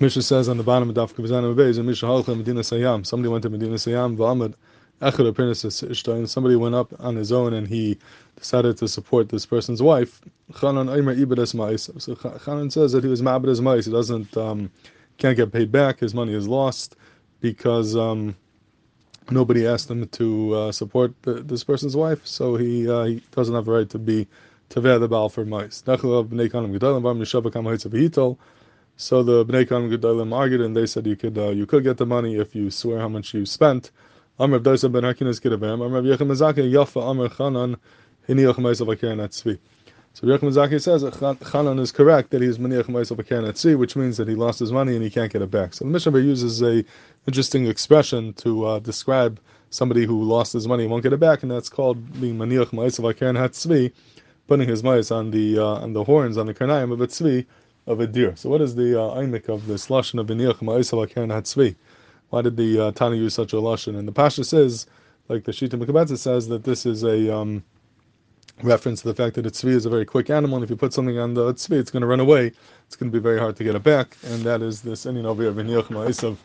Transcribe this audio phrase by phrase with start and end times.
[0.00, 3.06] Mishnah says on the bottom of Daf Kavizana Beis, and Mishnah Halcha Medina Sayam.
[3.06, 4.54] Somebody went to Medina Sayam, V'amad
[5.02, 6.26] Echad Apirnis Ishtain.
[6.26, 7.98] Somebody went up on his own and he
[8.34, 10.22] decided to support this person's wife.
[10.52, 11.90] Chanan Eimer Ibadas Mais.
[12.02, 13.84] So Chanan says that he was Ma'abadas Mais.
[13.84, 14.70] He doesn't, um,
[15.18, 16.00] can't get paid back.
[16.00, 16.96] His money is lost
[17.42, 18.34] because um,
[19.30, 22.26] nobody asked him to uh, support the, this person's wife.
[22.26, 24.26] So he uh, he doesn't have a right to be
[24.70, 25.82] Taveh the Baal for Mais.
[29.00, 31.96] So the Bnei Khan Gedolim argued, and they said you could uh, you could get
[31.96, 33.92] the money if you swear how much you spent.
[34.38, 37.76] Amr Dosa ben Harkinas Kidabam, Amr Yochanan ben Zakkai Yafa Amr Chanan
[38.28, 39.58] Hiniach Maisav Akeren Atzvi.
[40.12, 43.96] So Yochanan ben Zakkai says Chanan is correct that he's Maniach Maisav Akeren Atzvi, which
[43.96, 45.72] means that he lost his money and he can't get it back.
[45.72, 46.84] So the Mishnah uses a
[47.26, 51.42] interesting expression to uh, describe somebody who lost his money and won't get it back,
[51.42, 53.92] and that's called being Maniach Maisav Akeren Atzvi,
[54.46, 57.46] putting his mice on the uh, on the horns on the karnayim of a tzvi
[57.90, 58.34] of a deer.
[58.36, 61.74] So what is the uh, of this lashon of b'niach ma'isal keren hatzvi?
[62.30, 63.98] Why did the uh, use such a lashon?
[63.98, 64.86] And the Pasha says,
[65.28, 67.64] like the Shita Mekabetza says, that this is a um,
[68.62, 70.76] reference to the fact that a tzvi is a very quick animal, and if you
[70.76, 72.52] put something on the tzvi, it's going to run away.
[72.86, 75.26] It's going to be very hard to get it back, and that is this Indian
[75.26, 76.36] over here, b'niach ma'isal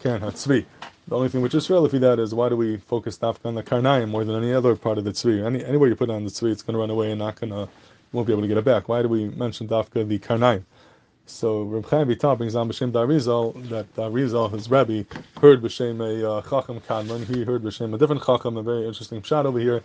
[0.00, 0.66] keren hatzvi.
[1.08, 3.62] The only thing which is relevant that is why do we focus dafka on the
[3.62, 5.44] karnayim more than any other part of the tzvi?
[5.44, 7.50] Any, anywhere you put on the tzvi, it's going to run away and not going
[7.50, 7.68] to
[8.12, 8.88] won't be able to get it back.
[8.88, 10.64] Why do we mention dafka the karnayim?
[11.26, 15.04] So Reb Chaim Vital brings down b'shem Darizal that Darizal, his rabbi,
[15.40, 17.24] heard b'shem a uh, chacham kadman.
[17.24, 19.82] He heard b'shem a different chacham, a very interesting shot over here.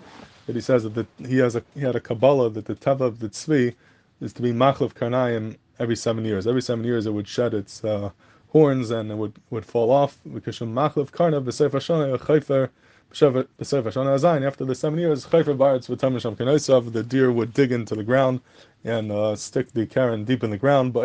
[0.48, 3.02] That he says that the, he has a he had a kabbalah that the teva
[3.02, 3.73] of the tzvi
[4.20, 6.45] is to be machlav karnayim every seven years.
[6.45, 8.12] Every seven years it would shed its uh,
[8.50, 12.70] horns and it would, would fall off because machlav karna b'seif hashana chayfer
[13.11, 18.41] after the seven years, the deer would dig into the ground
[18.83, 21.02] and uh, stick the Karen deep in the ground, in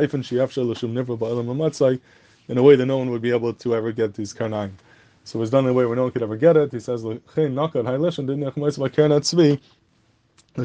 [2.58, 4.72] a way that no one would be able to ever get these karnaim.
[5.24, 6.72] So it was done in a way where no one could ever get it.
[6.72, 7.02] He says,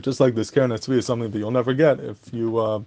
[0.02, 2.82] just like this Karen is something that you'll never get if you uh,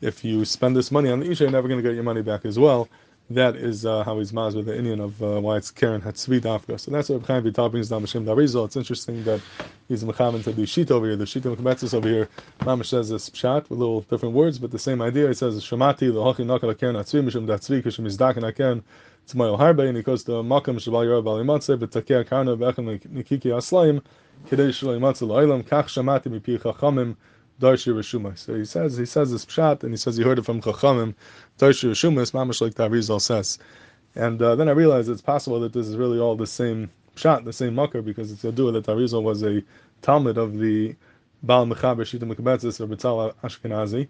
[0.00, 2.22] if you spend this money on the Isha, you're never going to get your money
[2.22, 2.88] back as well
[3.30, 6.40] that is uh, how he's maz with the Indian of uh, why it's Karen Hatzvi
[6.40, 6.78] Dafka.
[6.78, 8.66] So that's what Chaim Vital brings down Hashem Darizal.
[8.66, 9.40] It's interesting that
[9.88, 11.16] he's Mechavan to the sheet over here.
[11.16, 12.28] The sheet of Mechabetzis over here,
[12.60, 15.26] Mamash says this pshat with little different words, but the same idea.
[15.26, 18.84] He says Shemati the Hachi Nakal Karen Hatzvi Mishum Datzvi Kishim Izdak and Karen
[19.28, 23.46] Tzmayo Harbe, and he goes to Makam Shabal Yorah Balimatze, but Takea Karna Bechem Nikiki
[23.46, 24.02] Aslayim
[24.48, 27.16] Kedei Shalom Matzel Oilam Kach Shamati Mipi Chachamim
[27.60, 28.36] Darshi Rishuma.
[28.36, 31.14] So he says he says this pshat, and he says he heard it from Chachamim.
[31.58, 33.58] Darshi Rishuma is mamash like Tarizal says.
[34.14, 37.44] And uh, then I realized it's possible that this is really all the same pshat,
[37.44, 39.62] the same mucker, because it's a Yadua that Tarizal was a
[40.02, 40.94] Talmud of the
[41.42, 44.08] Baal Mechaber Shita Mekabetzis of Betzalel Ashkenazi.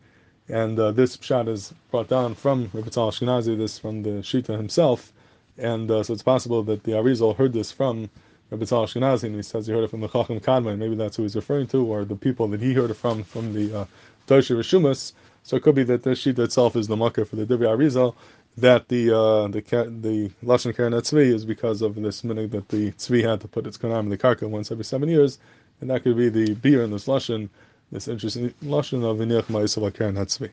[0.48, 5.12] And uh, this pshat is brought down from Betzalel Ashkenazi, this from the Shita himself.
[5.58, 8.10] And uh, so it's possible that the Arizal heard this from
[8.50, 11.16] Rabbi Tzal Ashkenazi, and he says he heard it from the Chacham Kadmon, maybe that's
[11.16, 13.84] who he's referring to, or the people that he heard it from, from the uh,
[14.28, 15.12] Rishumas.
[15.42, 18.14] So it could be that the sheet itself is the mucker for the Divi Arizal,
[18.56, 19.60] that the uh, the
[20.00, 23.66] the Lashon Karen Tzvi is because of this minute that the Tzvi had to put
[23.66, 25.38] its Kanam in the Karka once every seven years,
[25.80, 27.48] and that could be the beer in this Lashon,
[27.92, 30.50] this interesting Lashon of Vinyach Ma'isav Karen Tzvi.